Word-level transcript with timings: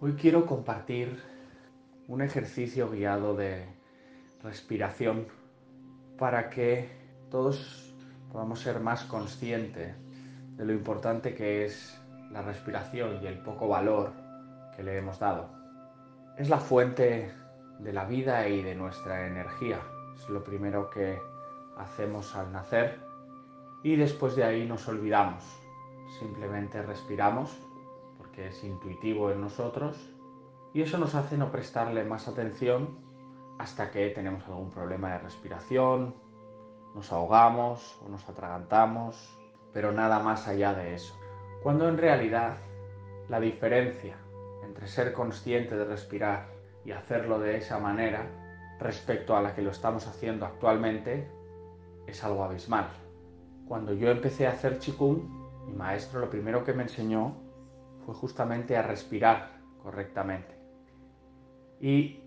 Hoy 0.00 0.14
quiero 0.14 0.44
compartir 0.44 1.22
un 2.08 2.20
ejercicio 2.20 2.90
guiado 2.90 3.36
de 3.36 3.64
respiración 4.42 5.28
para 6.18 6.50
que 6.50 6.90
todos 7.30 7.94
podamos 8.30 8.60
ser 8.60 8.80
más 8.80 9.04
conscientes 9.04 9.94
de 10.56 10.64
lo 10.64 10.72
importante 10.72 11.34
que 11.34 11.64
es 11.64 11.96
la 12.32 12.42
respiración 12.42 13.20
y 13.22 13.26
el 13.28 13.38
poco 13.38 13.68
valor 13.68 14.12
que 14.76 14.82
le 14.82 14.98
hemos 14.98 15.20
dado. 15.20 15.48
Es 16.36 16.48
la 16.48 16.58
fuente 16.58 17.30
de 17.78 17.92
la 17.92 18.04
vida 18.04 18.48
y 18.48 18.62
de 18.62 18.74
nuestra 18.74 19.28
energía. 19.28 19.78
Es 20.16 20.28
lo 20.28 20.42
primero 20.42 20.90
que 20.90 21.18
hacemos 21.78 22.34
al 22.34 22.52
nacer 22.52 22.98
y 23.84 23.94
después 23.94 24.34
de 24.34 24.42
ahí 24.42 24.66
nos 24.66 24.88
olvidamos. 24.88 25.44
Simplemente 26.18 26.82
respiramos 26.82 27.56
porque 28.34 28.48
es 28.48 28.64
intuitivo 28.64 29.30
en 29.30 29.40
nosotros 29.40 29.96
y 30.72 30.82
eso 30.82 30.98
nos 30.98 31.14
hace 31.14 31.38
no 31.38 31.52
prestarle 31.52 32.02
más 32.02 32.26
atención 32.26 32.98
hasta 33.60 33.92
que 33.92 34.10
tenemos 34.10 34.44
algún 34.48 34.70
problema 34.70 35.12
de 35.12 35.18
respiración, 35.18 36.16
nos 36.96 37.12
ahogamos 37.12 37.96
o 38.04 38.08
nos 38.08 38.28
atragantamos, 38.28 39.38
pero 39.72 39.92
nada 39.92 40.18
más 40.18 40.48
allá 40.48 40.74
de 40.74 40.94
eso. 40.94 41.14
Cuando 41.62 41.88
en 41.88 41.96
realidad 41.96 42.56
la 43.28 43.38
diferencia 43.38 44.16
entre 44.64 44.88
ser 44.88 45.12
consciente 45.12 45.76
de 45.76 45.84
respirar 45.84 46.48
y 46.84 46.90
hacerlo 46.90 47.38
de 47.38 47.58
esa 47.58 47.78
manera 47.78 48.26
respecto 48.80 49.36
a 49.36 49.42
la 49.42 49.54
que 49.54 49.62
lo 49.62 49.70
estamos 49.70 50.08
haciendo 50.08 50.44
actualmente 50.44 51.30
es 52.08 52.24
algo 52.24 52.42
abismal. 52.42 52.88
Cuando 53.68 53.94
yo 53.94 54.10
empecé 54.10 54.48
a 54.48 54.52
hacer 54.52 54.80
chikung, 54.80 55.20
mi 55.66 55.72
maestro 55.72 56.18
lo 56.18 56.28
primero 56.28 56.64
que 56.64 56.72
me 56.72 56.82
enseñó 56.82 57.43
fue 58.04 58.14
justamente 58.14 58.76
a 58.76 58.82
respirar 58.82 59.58
correctamente. 59.82 60.54
Y 61.80 62.20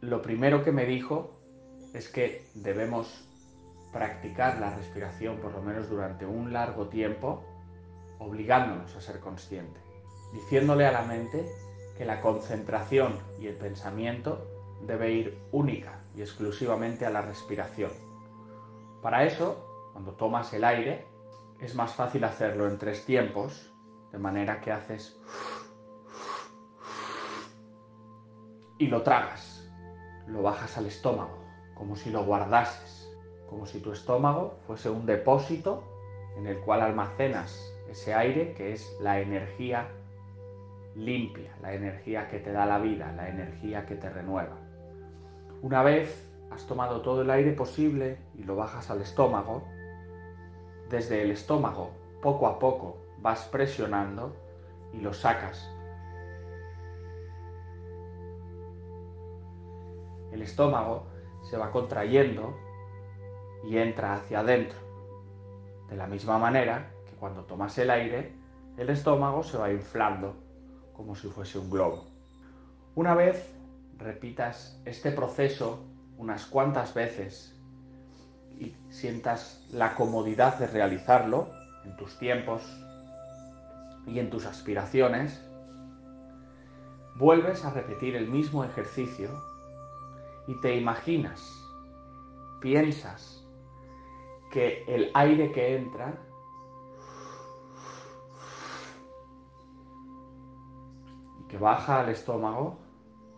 lo 0.00 0.22
primero 0.22 0.64
que 0.64 0.72
me 0.72 0.86
dijo 0.86 1.38
es 1.92 2.08
que 2.08 2.46
debemos 2.54 3.28
practicar 3.92 4.58
la 4.58 4.74
respiración 4.74 5.36
por 5.36 5.52
lo 5.52 5.62
menos 5.62 5.88
durante 5.90 6.24
un 6.24 6.52
largo 6.52 6.88
tiempo, 6.88 7.44
obligándonos 8.18 8.96
a 8.96 9.00
ser 9.00 9.20
consciente, 9.20 9.78
diciéndole 10.32 10.86
a 10.86 10.92
la 10.92 11.02
mente 11.02 11.46
que 11.96 12.04
la 12.04 12.20
concentración 12.20 13.18
y 13.38 13.48
el 13.48 13.56
pensamiento 13.56 14.48
debe 14.86 15.12
ir 15.12 15.38
única 15.52 16.00
y 16.16 16.22
exclusivamente 16.22 17.04
a 17.04 17.10
la 17.10 17.20
respiración. 17.22 17.90
Para 19.02 19.24
eso, 19.24 19.90
cuando 19.92 20.12
tomas 20.12 20.52
el 20.54 20.64
aire, 20.64 21.06
es 21.60 21.74
más 21.74 21.94
fácil 21.94 22.24
hacerlo 22.24 22.66
en 22.66 22.78
tres 22.78 23.04
tiempos, 23.04 23.71
de 24.12 24.18
manera 24.18 24.60
que 24.60 24.70
haces 24.70 25.18
y 28.78 28.86
lo 28.88 29.02
tragas, 29.02 29.70
lo 30.26 30.42
bajas 30.42 30.76
al 30.76 30.86
estómago, 30.86 31.38
como 31.74 31.96
si 31.96 32.10
lo 32.10 32.24
guardases, 32.24 33.10
como 33.48 33.66
si 33.66 33.80
tu 33.80 33.92
estómago 33.92 34.58
fuese 34.66 34.90
un 34.90 35.06
depósito 35.06 35.84
en 36.36 36.46
el 36.46 36.58
cual 36.60 36.82
almacenas 36.82 37.72
ese 37.88 38.14
aire 38.14 38.54
que 38.54 38.72
es 38.72 38.96
la 39.00 39.20
energía 39.20 39.88
limpia, 40.94 41.54
la 41.60 41.74
energía 41.74 42.28
que 42.28 42.38
te 42.38 42.52
da 42.52 42.66
la 42.66 42.78
vida, 42.78 43.12
la 43.12 43.28
energía 43.28 43.86
que 43.86 43.94
te 43.94 44.10
renueva. 44.10 44.56
Una 45.62 45.82
vez 45.82 46.28
has 46.50 46.66
tomado 46.66 47.02
todo 47.02 47.22
el 47.22 47.30
aire 47.30 47.52
posible 47.52 48.18
y 48.34 48.44
lo 48.44 48.56
bajas 48.56 48.90
al 48.90 49.00
estómago, 49.00 49.62
desde 50.90 51.22
el 51.22 51.30
estómago 51.30 51.90
poco 52.20 52.46
a 52.46 52.58
poco 52.58 53.01
vas 53.22 53.44
presionando 53.44 54.36
y 54.92 55.00
lo 55.00 55.14
sacas. 55.14 55.70
El 60.32 60.42
estómago 60.42 61.06
se 61.48 61.56
va 61.56 61.70
contrayendo 61.70 62.56
y 63.64 63.78
entra 63.78 64.14
hacia 64.14 64.40
adentro. 64.40 64.78
De 65.88 65.96
la 65.96 66.06
misma 66.06 66.38
manera 66.38 66.90
que 67.06 67.14
cuando 67.16 67.44
tomas 67.44 67.76
el 67.78 67.90
aire, 67.90 68.32
el 68.76 68.90
estómago 68.90 69.42
se 69.42 69.58
va 69.58 69.70
inflando 69.70 70.34
como 70.92 71.14
si 71.14 71.28
fuese 71.28 71.58
un 71.58 71.70
globo. 71.70 72.04
Una 72.94 73.14
vez 73.14 73.50
repitas 73.98 74.80
este 74.84 75.12
proceso 75.12 75.84
unas 76.18 76.46
cuantas 76.46 76.94
veces 76.94 77.56
y 78.58 78.74
sientas 78.90 79.66
la 79.70 79.94
comodidad 79.94 80.58
de 80.58 80.66
realizarlo 80.66 81.50
en 81.84 81.96
tus 81.96 82.18
tiempos 82.18 82.62
y 84.06 84.18
en 84.18 84.30
tus 84.30 84.46
aspiraciones, 84.46 85.44
vuelves 87.16 87.64
a 87.64 87.70
repetir 87.70 88.16
el 88.16 88.28
mismo 88.28 88.64
ejercicio 88.64 89.30
y 90.46 90.60
te 90.60 90.76
imaginas, 90.76 91.40
piensas 92.60 93.46
que 94.50 94.84
el 94.86 95.10
aire 95.14 95.52
que 95.52 95.76
entra 95.76 96.18
que 101.52 101.58
baja 101.58 102.00
al 102.00 102.08
estómago 102.08 102.78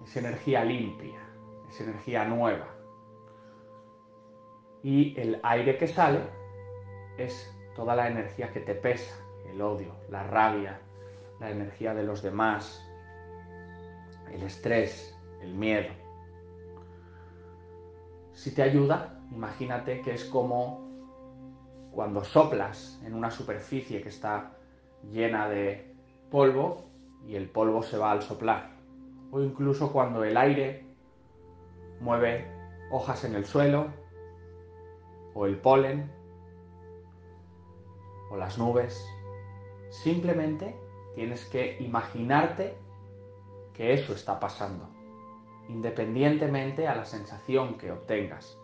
es 0.05 0.17
energía 0.17 0.65
limpia, 0.65 1.21
es 1.69 1.81
energía 1.81 2.25
nueva. 2.25 2.69
Y 4.85 5.19
el 5.19 5.41
aire 5.43 5.77
que 5.79 5.89
sale 5.89 6.21
es 7.19 7.53
toda 7.75 7.97
la 7.97 8.07
energía 8.07 8.53
que 8.53 8.61
te 8.61 8.77
pesa, 8.77 9.17
el 9.55 9.63
odio, 9.63 9.95
la 10.11 10.25
rabia, 10.25 10.81
la 11.41 11.51
energía 11.51 11.95
de 11.95 12.03
los 12.03 12.23
demás, 12.23 12.85
el 14.33 14.43
estrés, 14.43 15.17
el 15.41 15.55
miedo. 15.55 15.93
Si 18.33 18.53
te 18.53 18.63
ayuda, 18.63 19.21
imagínate 19.31 20.01
que 20.03 20.15
es 20.15 20.25
como 20.25 20.85
cuando 21.93 22.25
soplas 22.25 23.01
en 23.05 23.15
una 23.15 23.31
superficie 23.31 24.03
que 24.03 24.09
está 24.09 24.57
llena 25.11 25.49
de 25.49 25.95
polvo 26.31 26.85
y 27.25 27.37
el 27.37 27.49
polvo 27.49 27.83
se 27.83 27.97
va 27.97 28.11
al 28.11 28.23
soplar. 28.23 28.75
O 29.31 29.41
incluso 29.41 29.93
cuando 29.93 30.25
el 30.25 30.37
aire 30.37 30.85
mueve 32.01 32.51
hojas 32.91 33.25
en 33.25 33.37
el 33.37 33.45
suelo, 33.45 33.87
o 35.35 35.47
el 35.47 35.59
polen, 35.59 36.11
o 38.31 38.37
las 38.37 38.59
nubes. 38.59 39.05
Simplemente 40.03 40.77
tienes 41.15 41.45
que 41.47 41.77
imaginarte 41.81 42.77
que 43.73 43.95
eso 43.95 44.13
está 44.13 44.41
pasando, 44.41 44.89
independientemente 45.69 46.89
a 46.89 46.97
la 46.97 47.05
sensación 47.05 47.79
que 47.79 47.93
obtengas. 47.93 48.59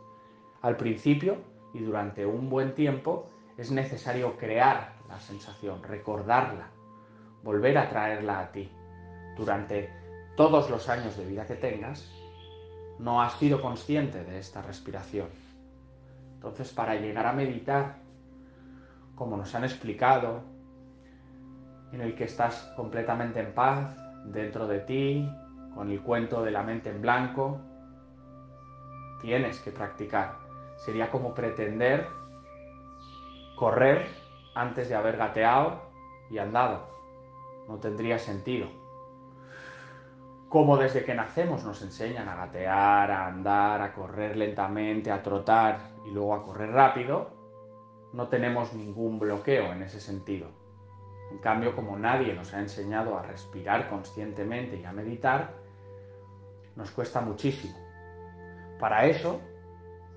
Al 0.60 0.76
principio 0.76 1.38
y 1.72 1.78
durante 1.78 2.26
un 2.26 2.50
buen 2.50 2.74
tiempo 2.74 3.30
es 3.56 3.70
necesario 3.70 4.36
crear 4.36 4.96
la 5.08 5.20
sensación, 5.20 5.82
recordarla, 5.84 6.70
volver 7.44 7.78
a 7.78 7.88
traerla 7.88 8.40
a 8.40 8.52
ti. 8.52 8.68
Durante 9.36 9.88
todos 10.36 10.68
los 10.68 10.88
años 10.88 11.16
de 11.16 11.26
vida 11.26 11.46
que 11.46 11.54
tengas, 11.54 12.12
no 12.98 13.22
has 13.22 13.34
sido 13.34 13.62
consciente 13.62 14.24
de 14.24 14.38
esta 14.40 14.62
respiración. 14.62 15.28
Entonces, 16.34 16.72
para 16.72 16.96
llegar 16.96 17.26
a 17.26 17.32
meditar, 17.32 17.98
como 19.14 19.36
nos 19.36 19.54
han 19.54 19.64
explicado, 19.64 20.49
en 21.92 22.00
el 22.00 22.14
que 22.14 22.24
estás 22.24 22.72
completamente 22.76 23.40
en 23.40 23.52
paz, 23.52 23.96
dentro 24.24 24.66
de 24.66 24.80
ti, 24.80 25.28
con 25.74 25.90
el 25.90 26.00
cuento 26.02 26.42
de 26.42 26.50
la 26.50 26.62
mente 26.62 26.90
en 26.90 27.02
blanco, 27.02 27.60
tienes 29.20 29.58
que 29.60 29.70
practicar. 29.70 30.36
Sería 30.76 31.10
como 31.10 31.34
pretender 31.34 32.06
correr 33.56 34.06
antes 34.54 34.88
de 34.88 34.94
haber 34.94 35.16
gateado 35.16 35.82
y 36.30 36.38
andado 36.38 36.90
no 37.70 37.78
tendría 37.78 38.18
sentido. 38.18 38.66
Como 40.48 40.76
desde 40.76 41.04
que 41.04 41.14
nacemos 41.14 41.64
nos 41.64 41.80
enseñan 41.82 42.28
a 42.28 42.34
gatear, 42.34 43.10
a 43.12 43.28
andar, 43.28 43.80
a 43.80 43.92
correr 43.92 44.36
lentamente, 44.36 45.12
a 45.12 45.22
trotar 45.22 45.78
y 46.04 46.10
luego 46.10 46.34
a 46.34 46.44
correr 46.44 46.70
rápido, 46.70 47.30
no 48.12 48.26
tenemos 48.26 48.72
ningún 48.72 49.20
bloqueo 49.20 49.72
en 49.72 49.82
ese 49.82 50.00
sentido. 50.00 50.48
En 51.30 51.38
cambio, 51.38 51.74
como 51.74 51.96
nadie 51.96 52.34
nos 52.34 52.52
ha 52.54 52.60
enseñado 52.60 53.16
a 53.16 53.22
respirar 53.22 53.88
conscientemente 53.88 54.76
y 54.76 54.84
a 54.84 54.92
meditar, 54.92 55.54
nos 56.76 56.90
cuesta 56.90 57.20
muchísimo. 57.20 57.76
Para 58.78 59.06
eso, 59.06 59.40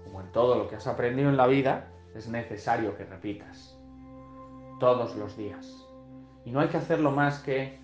como 0.03 0.21
en 0.21 0.31
todo 0.31 0.57
lo 0.57 0.67
que 0.67 0.75
has 0.75 0.87
aprendido 0.87 1.29
en 1.29 1.37
la 1.37 1.47
vida, 1.47 1.91
es 2.15 2.27
necesario 2.27 2.95
que 2.97 3.05
repitas 3.05 3.77
todos 4.79 5.15
los 5.15 5.37
días. 5.37 5.87
Y 6.45 6.51
no 6.51 6.59
hay 6.59 6.69
que 6.69 6.77
hacerlo 6.77 7.11
más 7.11 7.39
que 7.39 7.79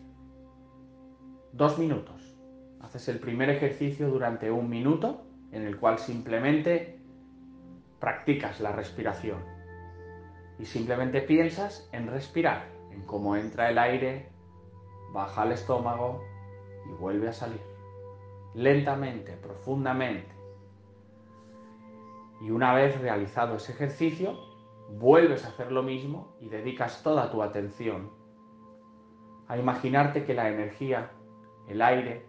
dos 1.51 1.77
minutos. 1.77 2.35
Haces 2.81 3.07
el 3.09 3.19
primer 3.19 3.49
ejercicio 3.49 4.09
durante 4.09 4.51
un 4.51 4.69
minuto 4.69 5.25
en 5.51 5.63
el 5.63 5.77
cual 5.77 5.99
simplemente 5.99 6.99
practicas 7.99 8.59
la 8.59 8.71
respiración. 8.71 9.43
Y 10.57 10.65
simplemente 10.65 11.21
piensas 11.21 11.89
en 11.91 12.07
respirar, 12.07 12.78
en 12.99 13.05
cómo 13.05 13.35
entra 13.35 13.69
el 13.69 13.77
aire, 13.77 14.29
baja 15.13 15.43
al 15.43 15.51
estómago 15.51 16.23
y 16.87 16.91
vuelve 16.93 17.29
a 17.29 17.33
salir. 17.33 17.61
Lentamente, 18.53 19.33
profundamente. 19.37 20.35
Y 22.41 22.51
una 22.51 22.73
vez 22.73 22.99
realizado 22.99 23.55
ese 23.55 23.71
ejercicio, 23.71 24.37
vuelves 24.89 25.45
a 25.45 25.49
hacer 25.49 25.71
lo 25.71 25.83
mismo 25.83 26.35
y 26.39 26.49
dedicas 26.49 27.03
toda 27.03 27.31
tu 27.31 27.43
atención 27.43 28.11
a 29.47 29.57
imaginarte 29.57 30.25
que 30.25 30.33
la 30.33 30.49
energía, 30.49 31.11
el 31.67 31.81
aire, 31.81 32.25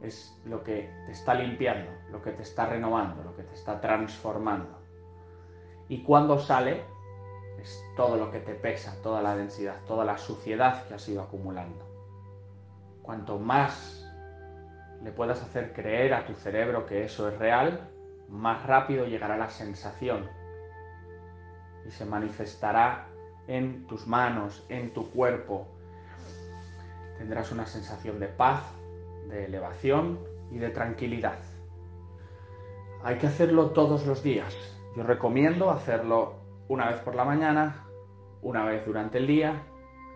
es 0.00 0.38
lo 0.44 0.62
que 0.62 0.90
te 1.06 1.12
está 1.12 1.34
limpiando, 1.34 1.90
lo 2.10 2.20
que 2.20 2.32
te 2.32 2.42
está 2.42 2.66
renovando, 2.66 3.22
lo 3.22 3.34
que 3.34 3.44
te 3.44 3.54
está 3.54 3.80
transformando. 3.80 4.78
Y 5.88 6.02
cuando 6.02 6.38
sale, 6.38 6.84
es 7.62 7.84
todo 7.96 8.16
lo 8.16 8.30
que 8.30 8.40
te 8.40 8.54
pesa, 8.54 8.96
toda 9.02 9.22
la 9.22 9.36
densidad, 9.36 9.76
toda 9.86 10.04
la 10.04 10.18
suciedad 10.18 10.86
que 10.86 10.94
has 10.94 11.08
ido 11.08 11.22
acumulando. 11.22 11.86
Cuanto 13.02 13.38
más 13.38 14.04
le 15.02 15.12
puedas 15.12 15.42
hacer 15.42 15.72
creer 15.72 16.14
a 16.14 16.26
tu 16.26 16.34
cerebro 16.34 16.86
que 16.86 17.04
eso 17.04 17.28
es 17.28 17.38
real, 17.38 17.88
más 18.28 18.64
rápido 18.66 19.06
llegará 19.06 19.36
la 19.36 19.50
sensación 19.50 20.28
y 21.86 21.90
se 21.90 22.04
manifestará 22.04 23.08
en 23.46 23.86
tus 23.86 24.06
manos, 24.06 24.64
en 24.68 24.92
tu 24.92 25.10
cuerpo. 25.10 25.66
Tendrás 27.18 27.50
una 27.52 27.66
sensación 27.66 28.18
de 28.20 28.28
paz, 28.28 28.62
de 29.28 29.46
elevación 29.46 30.20
y 30.50 30.58
de 30.58 30.70
tranquilidad. 30.70 31.38
Hay 33.04 33.18
que 33.18 33.26
hacerlo 33.26 33.70
todos 33.70 34.06
los 34.06 34.22
días. 34.22 34.54
Yo 34.96 35.02
recomiendo 35.02 35.70
hacerlo 35.70 36.41
una 36.72 36.88
vez 36.88 37.00
por 37.00 37.14
la 37.14 37.26
mañana, 37.26 37.84
una 38.40 38.64
vez 38.64 38.86
durante 38.86 39.18
el 39.18 39.26
día 39.26 39.62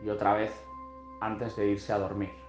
y 0.03 0.09
otra 0.09 0.33
vez 0.33 0.51
antes 1.21 1.55
de 1.55 1.67
irse 1.67 1.93
a 1.93 1.99
dormir. 1.99 2.46